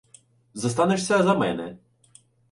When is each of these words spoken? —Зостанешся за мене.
—Зостанешся 0.53 1.23
за 1.23 1.35
мене. 1.37 1.77